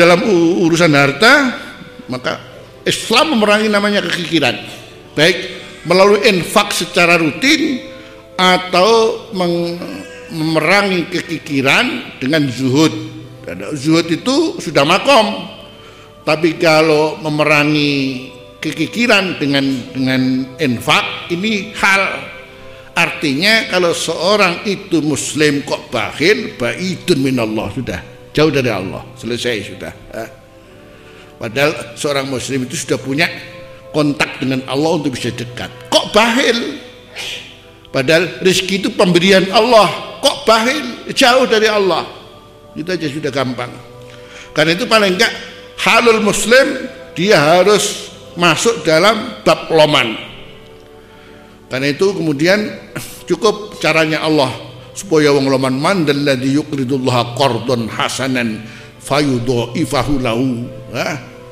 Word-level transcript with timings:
dalam 0.00 0.24
urusan 0.64 0.96
harta 0.96 1.32
maka 2.08 2.40
Islam 2.88 3.36
memerangi 3.36 3.68
namanya 3.68 4.00
kekikiran. 4.00 4.56
Baik 5.12 5.38
melalui 5.84 6.24
infak 6.24 6.72
secara 6.72 7.20
rutin 7.20 7.84
atau 8.40 9.20
memerangi 10.32 11.12
kekikiran 11.12 12.16
dengan 12.16 12.48
zuhud. 12.48 12.92
Zuhud 13.76 14.06
itu 14.08 14.56
sudah 14.56 14.88
makom. 14.88 15.44
Tapi 16.24 16.56
kalau 16.56 17.20
memerangi 17.20 18.28
kekikiran 18.60 19.36
dengan 19.36 19.64
dengan 19.92 20.22
infak 20.56 21.28
ini 21.32 21.76
hal. 21.76 22.32
Artinya 22.90 23.70
kalau 23.72 23.96
seorang 23.96 24.66
itu 24.68 25.00
muslim 25.00 25.64
kok 25.64 25.88
bakhil 25.88 26.58
baidun 26.60 27.18
minallah 27.24 27.72
sudah 27.72 28.19
jauh 28.34 28.50
dari 28.50 28.70
Allah. 28.70 29.02
Selesai 29.18 29.56
sudah 29.74 29.92
padahal 31.40 31.96
seorang 31.96 32.28
muslim 32.28 32.68
itu 32.68 32.76
sudah 32.76 33.00
punya 33.00 33.26
kontak 33.90 34.38
dengan 34.38 34.60
Allah 34.68 35.00
untuk 35.00 35.16
bisa 35.16 35.32
dekat. 35.32 35.72
Kok 35.88 36.12
bahil? 36.12 36.78
Padahal 37.90 38.44
rezeki 38.44 38.86
itu 38.86 38.88
pemberian 38.94 39.50
Allah. 39.50 40.20
Kok 40.22 40.38
bahil? 40.46 41.10
Jauh 41.10 41.48
dari 41.48 41.66
Allah. 41.66 42.06
Itu 42.76 42.86
aja 42.86 43.08
sudah 43.10 43.34
gampang. 43.34 43.72
Karena 44.54 44.78
itu 44.78 44.86
paling 44.86 45.18
enggak 45.18 45.32
halul 45.82 46.22
muslim 46.22 46.86
dia 47.18 47.40
harus 47.40 48.14
masuk 48.38 48.86
dalam 48.86 49.42
bab 49.42 49.66
loman. 49.74 50.14
Karena 51.66 51.90
itu 51.90 52.14
kemudian 52.14 52.66
cukup 53.26 53.78
caranya 53.78 54.22
Allah 54.26 54.69
supaya 54.94 55.30
wong 55.30 55.46
loman 55.46 55.78
mandal 55.78 56.18
ladzi 56.18 56.54
yuqridullaha 56.56 57.34
qardon 57.38 57.86
hasanan 57.90 58.62
fayudha'ifahu 59.00 60.12
lahu 60.20 60.66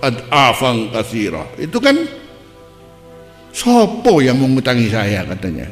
ad'afan 0.02 0.90
katsira 0.94 1.46
itu 1.58 1.78
kan 1.78 1.96
sopo 3.58 4.22
yang 4.22 4.38
mengutangi 4.38 4.86
saya 4.92 5.26
katanya. 5.26 5.66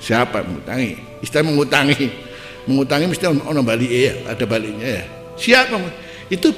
Siapa 0.00 0.40
yang 0.44 0.48
mengutangi? 0.56 0.90
Istilah 1.24 1.44
mengutangi. 1.44 2.06
Mengutangi 2.64 3.04
mesti 3.12 3.24
ono 3.28 3.60
balik 3.60 3.92
ya 3.92 4.12
ada 4.24 4.44
baliknya 4.48 4.88
ya. 5.00 5.04
Siapa 5.36 5.76
itu 6.32 6.48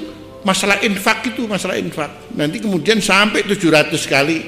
masalah 0.47 0.79
infak 0.83 1.27
itu 1.27 1.43
masalah 1.47 1.75
infak. 1.75 2.31
Nanti 2.35 2.63
kemudian 2.63 3.03
sampai 3.03 3.43
700 3.43 3.91
kali. 4.07 4.47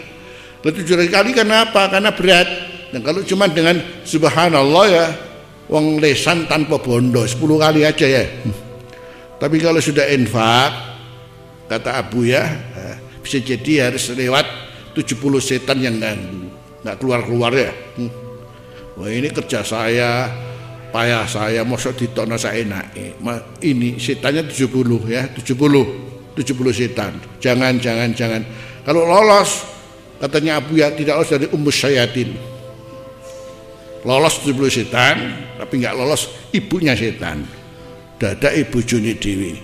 700 0.63 1.11
kali 1.11 1.29
karena 1.35 1.67
apa? 1.67 1.91
Karena 1.91 2.11
berat. 2.15 2.47
Dan 2.95 3.03
kalau 3.03 3.21
cuma 3.27 3.45
dengan 3.51 3.79
subhanallah 4.07 4.85
ya 4.87 5.05
Wong 5.69 6.01
lesan 6.01 6.49
tanpa 6.49 6.81
bondo 6.81 7.21
10 7.21 7.37
kali 7.37 7.85
aja 7.85 8.07
ya. 8.09 8.25
Tapi 9.37 9.55
kalau 9.61 9.77
sudah 9.77 10.09
infak 10.09 10.71
kata 11.69 12.01
Abu 12.01 12.25
ya 12.25 12.41
eh, 12.73 12.95
bisa 13.21 13.37
jadi 13.37 13.93
harus 13.93 14.09
lewat 14.11 14.45
70 14.97 15.13
setan 15.37 15.77
yang 15.77 16.01
nggak 16.01 16.95
keluar-keluar 16.97 17.53
ya. 17.53 17.71
Wah 18.97 19.07
ini 19.07 19.29
kerja 19.29 19.61
saya 19.61 20.27
payah 20.89 21.25
saya 21.29 21.61
mosok 21.61 22.03
ditokno 22.03 22.35
saya 22.35 22.65
enak 22.65 22.85
ini 23.61 24.01
setannya 24.01 24.49
70 24.49 24.73
ya 25.05 25.29
70 25.29 26.33
70 26.35 26.73
setan 26.73 27.13
jangan 27.37 27.77
jangan 27.77 28.09
jangan 28.11 28.41
kalau 28.81 29.05
lolos 29.05 29.63
katanya 30.17 30.57
Abu 30.59 30.81
ya 30.81 30.89
tidak 30.91 31.21
lolos 31.21 31.29
dari 31.29 31.47
umus 31.53 31.77
syayatin 31.77 32.33
lolos 34.07 34.39
70 34.43 34.71
setan 34.71 35.15
tapi 35.59 35.83
nggak 35.83 35.95
lolos 35.95 36.31
ibunya 36.55 36.95
setan. 36.95 37.43
Dada 38.19 38.51
ibu 38.51 38.83
Juni 38.83 39.15
Dewi. 39.15 39.55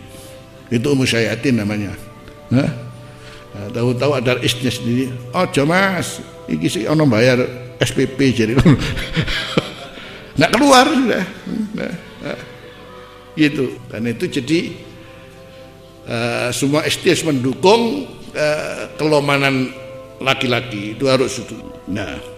Itu 0.72 0.96
umur 0.96 1.08
syayatin 1.08 1.60
namanya. 1.60 1.92
Nah, 2.48 2.72
tahu-tahu 3.72 4.16
ada 4.16 4.40
istnya 4.40 4.72
sendiri. 4.72 5.12
Oh 5.36 5.48
mas. 5.68 6.24
Ini 6.46 6.68
sih 6.70 6.84
ono 6.88 7.04
bayar 7.10 7.42
SPP 7.82 8.20
jadi 8.32 8.54
nggak 10.40 10.52
keluar 10.52 10.88
sudah. 10.88 11.26
Nah, 11.76 11.94
nah, 12.24 12.40
gitu. 13.36 13.76
Dan 13.92 14.08
itu 14.08 14.26
jadi 14.40 14.60
uh, 16.08 16.50
semua 16.56 16.88
STS 16.88 17.28
mendukung 17.28 18.08
uh, 18.36 18.84
kelomanan 18.96 19.72
laki-laki. 20.24 20.96
Itu 20.96 21.12
harus 21.12 21.44
itu 21.44 21.56
nah 21.86 22.35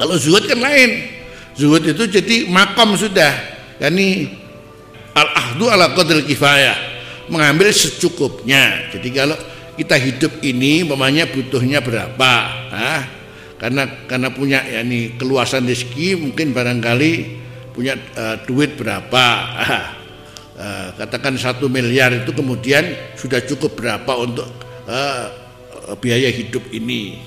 kalau 0.00 0.16
zuhud 0.16 0.48
kan 0.48 0.56
lain. 0.56 1.12
Zuhud 1.52 1.84
itu 1.84 2.08
jadi 2.08 2.48
makam 2.48 2.96
sudah. 2.96 3.36
Yani 3.76 4.32
al-ahdu 5.12 5.68
ala 5.68 5.92
qadr 5.92 6.24
kifayah. 6.24 6.72
Mengambil 7.28 7.68
secukupnya. 7.68 8.88
Jadi 8.96 9.08
kalau 9.12 9.36
kita 9.76 10.00
hidup 10.00 10.40
ini 10.40 10.88
mamanya 10.88 11.28
butuhnya 11.28 11.84
berapa? 11.84 12.32
Nah, 12.72 13.02
karena 13.60 13.84
karena 14.08 14.32
punya 14.32 14.64
yakni 14.64 15.20
keluasan 15.20 15.68
rezeki 15.68 16.16
mungkin 16.16 16.56
barangkali 16.56 17.12
punya 17.76 17.94
uh, 18.16 18.40
duit 18.48 18.74
berapa 18.74 19.24
uh, 20.56 20.88
katakan 20.96 21.36
satu 21.36 21.68
miliar 21.68 22.24
itu 22.24 22.32
kemudian 22.32 22.82
sudah 23.14 23.44
cukup 23.44 23.76
berapa 23.76 24.12
untuk 24.16 24.48
uh, 24.88 25.28
biaya 26.00 26.32
hidup 26.32 26.66
ini 26.72 27.20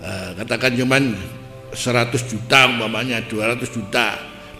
uh, 0.00 0.38
katakan 0.38 0.78
cuman 0.78 1.18
100 1.72 2.30
juta 2.30 2.68
umpamanya 2.68 3.24
200 3.24 3.64
juta. 3.68 4.08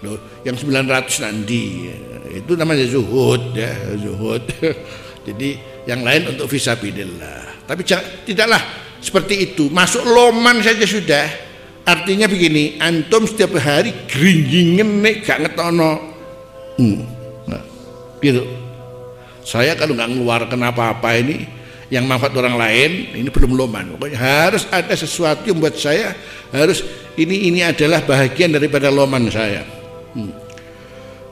Loh 0.02 0.42
yang 0.42 0.56
900 0.58 1.22
nanti. 1.22 1.86
Itu 2.32 2.56
namanya 2.58 2.88
zuhud 2.88 3.54
ya 3.54 3.70
zuhud. 4.00 4.42
Jadi 5.28 5.48
yang 5.86 6.02
lain 6.02 6.34
untuk 6.34 6.50
visabilillah. 6.50 7.68
Tapi 7.68 7.86
tidaklah 8.26 8.62
seperti 8.98 9.52
itu. 9.52 9.70
Masuk 9.70 10.02
loman 10.02 10.58
saja 10.64 10.82
sudah. 10.82 11.26
Artinya 11.82 12.30
begini 12.30 12.78
antum 12.78 13.26
setiap 13.26 13.58
hari 13.58 14.06
geringgingen 14.06 15.02
nek 15.02 15.26
gak 15.26 15.42
ngetono. 15.42 15.92
Hmm. 16.78 17.02
nah, 17.46 17.62
gitu. 18.22 18.46
Saya 19.42 19.74
kalau 19.74 19.98
nggak 19.98 20.10
ngeluarkan 20.14 20.60
apa-apa 20.62 21.18
ini 21.18 21.61
yang 21.92 22.08
manfaat 22.08 22.32
orang 22.32 22.56
lain 22.56 23.12
ini 23.12 23.28
belum 23.28 23.52
loman 23.52 23.92
pokoknya 23.92 24.16
harus 24.16 24.64
ada 24.72 24.96
sesuatu 24.96 25.44
yang 25.44 25.60
buat 25.60 25.76
saya 25.76 26.16
harus 26.48 26.80
ini 27.20 27.52
ini 27.52 27.60
adalah 27.60 28.00
bahagian 28.00 28.56
daripada 28.56 28.88
loman 28.88 29.28
saya. 29.28 29.60
Hmm. 30.12 30.32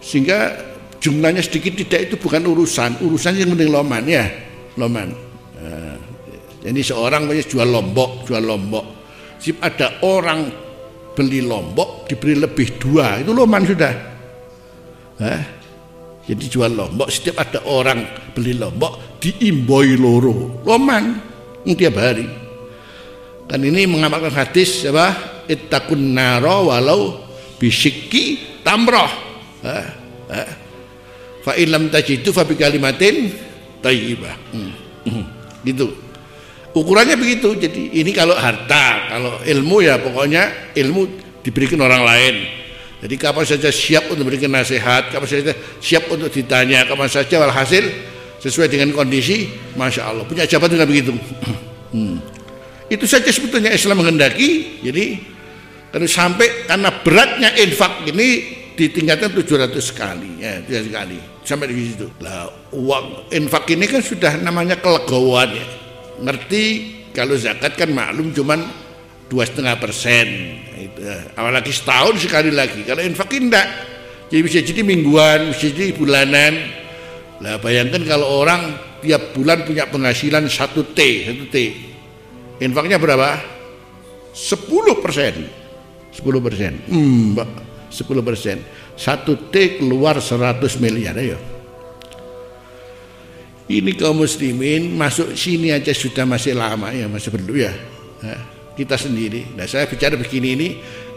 sehingga 0.00 0.56
jumlahnya 0.97 1.44
sedikit 1.44 1.76
tidak 1.76 2.09
itu 2.09 2.15
bukan 2.16 2.41
urusan. 2.49 3.04
Urusan 3.04 3.37
yang 3.37 3.53
penting 3.53 3.69
loman 3.69 4.00
ya. 4.09 4.25
Loman 4.81 5.12
nah, 5.60 5.97
jadi 6.65 6.81
seorang 6.81 7.28
punya 7.28 7.44
jual 7.44 7.69
lombok 7.69 8.25
jual 8.28 8.41
lombok. 8.41 8.84
Sip 9.41 9.56
ada 9.65 10.00
orang 10.04 10.49
beli 11.16 11.41
lombok 11.41 12.09
diberi 12.09 12.37
lebih 12.37 12.76
dua 12.76 13.20
itu 13.20 13.32
loman 13.32 13.65
sudah. 13.65 13.93
Hah? 15.20 15.59
Jadi 16.30 16.46
jual 16.46 16.70
lombok 16.70 17.10
setiap 17.10 17.42
ada 17.42 17.58
orang 17.66 18.06
beli 18.30 18.54
lombok 18.54 19.18
diimboi 19.18 19.98
loro. 19.98 20.62
Loman 20.62 21.18
tiap 21.74 21.98
hari. 21.98 22.22
Dan 23.50 23.66
ini 23.66 23.82
mengamalkan 23.91 24.30
hadis 24.30 24.86
apa? 24.86 25.42
Ittaqun 25.50 26.14
naro 26.14 26.70
walau 26.70 27.19
bisikki 27.58 28.62
tamroh. 28.62 29.10
Fa 31.42 31.52
ilam 31.58 31.90
tajidu 31.90 32.30
fa 32.30 32.46
kalimatin 32.46 33.34
thayyibah. 33.82 34.34
Hmm. 34.55 34.72
Hmm. 35.10 35.25
Gitu. 35.66 35.90
Ukurannya 36.70 37.19
begitu. 37.19 37.58
Jadi 37.58 37.90
ini 37.90 38.14
kalau 38.14 38.38
harta, 38.38 39.10
kalau 39.10 39.43
ilmu 39.43 39.82
ya 39.82 39.99
pokoknya 39.99 40.70
ilmu 40.78 41.10
diberikan 41.43 41.82
orang 41.82 42.06
lain 42.06 42.59
jadi 43.00 43.14
kapan 43.17 43.44
saja 43.49 43.73
siap 43.73 44.12
untuk 44.12 44.29
memberikan 44.29 44.52
nasihat, 44.52 45.08
kapan 45.08 45.29
saja 45.29 45.52
siap 45.81 46.05
untuk 46.12 46.29
ditanya, 46.29 46.85
kapan 46.85 47.08
saja 47.08 47.41
walhasil 47.41 47.88
sesuai 48.44 48.69
dengan 48.69 48.93
kondisi, 48.93 49.49
masya 49.73 50.12
Allah 50.12 50.29
punya 50.29 50.44
jabatan 50.44 50.76
dengan 50.76 50.88
begitu. 50.88 51.12
Hmm. 51.91 52.23
Itu 52.87 53.02
saja 53.02 53.26
sebetulnya 53.35 53.75
Islam 53.75 53.99
menghendaki. 53.99 54.79
Jadi 54.79 55.19
karena 55.91 56.06
sampai 56.06 56.70
karena 56.70 57.02
beratnya 57.02 57.50
infak 57.58 58.06
ini 58.06 58.47
ditingkatkan 58.79 59.35
700 59.35 59.75
kali, 59.99 60.38
ya 60.38 60.62
700 60.62 60.87
kali 60.87 61.19
sampai 61.43 61.67
di 61.67 61.91
situ. 61.91 62.06
Lah 62.23 62.46
uang 62.70 63.35
infak 63.35 63.75
ini 63.75 63.91
kan 63.91 64.06
sudah 64.06 64.38
namanya 64.38 64.79
kelegowan 64.79 65.50
ya. 65.50 65.67
Ngerti 66.23 66.64
kalau 67.11 67.35
zakat 67.35 67.75
kan 67.75 67.91
maklum 67.91 68.31
cuman 68.31 68.62
dua 69.31 69.47
setengah 69.47 69.79
persen. 69.79 70.27
Itu 70.75 71.00
apalagi 71.38 71.71
setahun 71.71 72.19
sekali 72.19 72.50
lagi. 72.50 72.82
Kalau 72.82 72.99
infak 73.00 73.31
tidak 73.31 73.67
jadi 74.27 74.43
bisa 74.43 74.59
jadi 74.67 74.82
mingguan 74.82 75.55
bisa 75.55 75.71
jadi 75.71 75.94
bulanan. 75.94 76.53
Lah 77.41 77.56
bayangkan 77.62 78.03
kalau 78.05 78.43
orang 78.43 78.75
tiap 79.00 79.32
bulan 79.32 79.62
punya 79.62 79.87
penghasilan 79.87 80.50
satu 80.50 80.91
T 80.91 80.99
satu 81.31 81.47
T. 81.47 81.56
Infaknya 82.61 83.00
berapa? 83.00 83.41
10 84.37 85.00
persen. 85.00 85.49
10 86.12 86.44
persen. 86.44 86.73
Hmm, 86.93 87.32
10 87.88 88.21
persen. 88.21 88.61
Satu 88.99 89.49
T 89.49 89.81
keluar 89.81 90.21
100 90.21 90.61
miliar 90.77 91.17
ayo. 91.17 91.41
Ini 93.71 93.94
kaum 93.94 94.21
muslimin 94.21 94.99
masuk 94.99 95.38
sini 95.38 95.71
aja 95.71 95.94
sudah 95.94 96.27
masih 96.27 96.59
lama 96.59 96.91
ya 96.91 97.06
masih 97.06 97.31
perlu 97.31 97.55
ya 97.55 97.71
kita 98.76 98.96
sendiri. 98.96 99.55
Nah 99.56 99.67
saya 99.67 99.87
bicara 99.87 100.14
begini 100.14 100.49
ini 100.55 100.69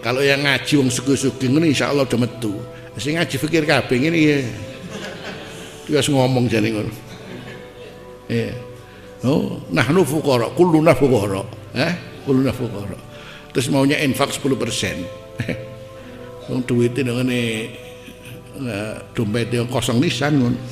kalau 0.03 0.19
yang 0.19 0.43
ngaji 0.43 0.83
wong 0.83 0.89
suku-suku 0.91 1.47
ini 1.47 1.71
insya 1.71 1.89
Allah 1.91 2.03
udah 2.03 2.19
metu. 2.19 2.53
Saya 2.97 3.21
ngaji 3.21 3.35
fikir 3.39 3.63
kabeh 3.65 3.97
ini 3.97 4.19
ya 4.21 4.37
dia 5.87 6.01
ngomong 6.03 6.47
jadi 6.47 6.69
ngono. 6.73 6.93
Ya 8.27 8.51
oh 9.27 9.63
nahnu 9.71 10.03
fuqara 10.03 10.51
kulluna 10.53 10.91
fuqara. 10.91 11.41
Eh 11.75 11.93
kulluna 12.27 12.51
fuqara. 12.51 12.97
Terus 13.53 13.69
maunya 13.69 14.01
infak 14.01 14.33
10 14.33 14.57
persen. 14.57 15.05
Wong 16.49 16.65
duitnya 16.67 17.07
dengan 17.07 17.29
ini 17.29 17.69
dompet 19.13 19.49
yang 19.53 19.69
kosong 19.69 20.01
nisan 20.01 20.41
ngono. 20.41 20.59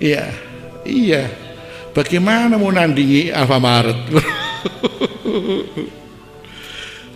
Iya, 0.00 0.32
iya. 0.84 1.30
Bagaimana 1.90 2.54
mau 2.54 2.70
nandingi 2.70 3.34
Alfamaret? 3.34 3.98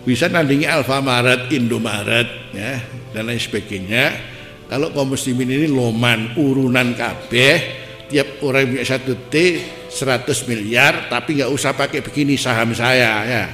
Bisa 0.05 0.27
nandingi 0.27 0.67
Alfamaret, 0.67 1.47
Indomaret, 1.55 2.51
ya, 2.51 2.83
dan 3.15 3.31
lain 3.31 3.39
sebagainya. 3.39 4.35
Kalau 4.67 4.91
kaum 4.91 5.15
muslimin 5.15 5.47
ini 5.47 5.67
loman, 5.71 6.35
urunan 6.35 6.91
kabeh, 6.91 7.55
tiap 8.11 8.43
orang 8.43 8.75
punya 8.75 8.85
satu 8.85 9.15
T 9.31 9.35
100 9.87 10.49
miliar, 10.51 11.07
tapi 11.07 11.39
nggak 11.39 11.51
usah 11.53 11.71
pakai 11.71 12.03
begini 12.03 12.35
saham 12.35 12.75
saya, 12.75 13.13
ya. 13.23 13.45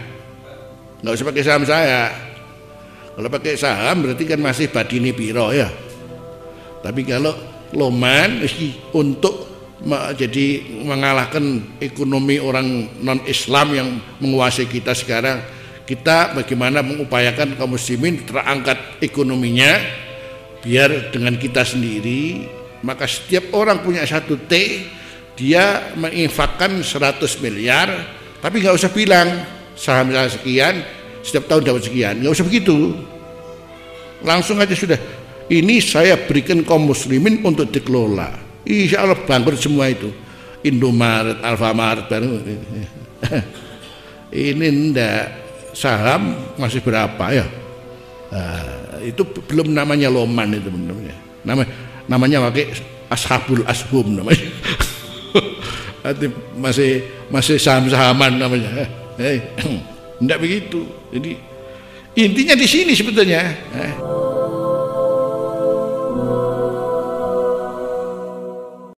Nggak 1.06 1.14
usah 1.14 1.26
pakai 1.30 1.44
saham 1.46 1.64
saya. 1.64 2.04
Kalau 3.12 3.30
pakai 3.30 3.54
saham 3.60 4.08
berarti 4.08 4.24
kan 4.26 4.40
masih 4.40 4.72
badini 4.72 5.12
piro 5.12 5.52
ya. 5.52 5.68
Tapi 6.82 7.06
kalau 7.06 7.36
loman 7.78 8.42
untuk 8.96 9.51
jadi 10.14 10.62
mengalahkan 10.86 11.78
ekonomi 11.82 12.38
orang 12.38 12.86
non 13.02 13.18
Islam 13.26 13.68
yang 13.74 13.90
menguasai 14.22 14.70
kita 14.70 14.94
sekarang. 14.94 15.42
Kita 15.90 16.38
bagaimana 16.38 16.86
mengupayakan 16.86 17.58
kaum 17.58 17.76
muslimin 17.76 18.24
terangkat 18.24 18.78
ekonominya 19.02 19.82
biar 20.62 21.10
dengan 21.10 21.36
kita 21.36 21.66
sendiri. 21.66 22.46
Maka 22.86 23.10
setiap 23.10 23.54
orang 23.58 23.82
punya 23.82 24.06
satu 24.06 24.38
T 24.46 24.86
dia 25.34 25.94
menginfakkan 25.98 26.86
100 26.86 27.18
miliar 27.42 27.90
tapi 28.42 28.62
nggak 28.62 28.78
usah 28.78 28.92
bilang 28.94 29.30
saham 29.74 30.14
sekian 30.14 30.86
setiap 31.26 31.50
tahun 31.50 31.74
dapat 31.74 31.82
sekian. 31.90 32.22
Nggak 32.22 32.34
usah 32.38 32.46
begitu. 32.46 32.78
Langsung 34.22 34.62
aja 34.62 34.78
sudah. 34.78 35.02
Ini 35.50 35.82
saya 35.82 36.16
berikan 36.16 36.62
kaum 36.62 36.86
muslimin 36.86 37.42
untuk 37.44 37.68
dikelola 37.74 38.41
insya 38.66 39.06
Allah 39.06 39.18
bangkrut 39.18 39.60
semua 39.60 39.90
itu. 39.90 40.12
Indomaret, 40.62 41.42
Alfamaret 41.42 42.06
baru. 42.06 42.38
Ini 44.32 44.94
ndak 44.94 45.22
saham 45.74 46.38
masih 46.56 46.80
berapa 46.86 47.26
ya? 47.34 47.46
Nah, 48.32 49.04
itu 49.04 49.28
belum 49.28 49.76
namanya 49.76 50.08
loman 50.08 50.56
itu 50.56 50.72
namanya. 50.72 51.16
Nama 51.44 51.64
namanya 52.08 52.38
pakai 52.48 52.72
ashabul 53.12 53.66
ashum 53.68 54.22
namanya. 54.22 54.48
Masih 56.58 57.06
masih 57.30 57.62
saham-sahaman 57.62 58.34
namanya. 58.34 58.90
Eh, 59.22 59.38
enggak 60.22 60.42
begitu. 60.42 60.82
Jadi 61.14 61.38
intinya 62.18 62.58
di 62.58 62.66
sini 62.66 62.98
sebetulnya. 62.98 63.54
Eh, 63.70 63.94